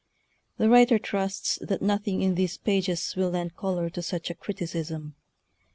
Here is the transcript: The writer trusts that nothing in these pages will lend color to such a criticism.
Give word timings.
The 0.57 0.67
writer 0.67 0.97
trusts 0.97 1.59
that 1.61 1.83
nothing 1.83 2.23
in 2.23 2.33
these 2.33 2.57
pages 2.57 3.13
will 3.15 3.29
lend 3.29 3.55
color 3.55 3.87
to 3.91 4.01
such 4.01 4.31
a 4.31 4.33
criticism. 4.33 5.13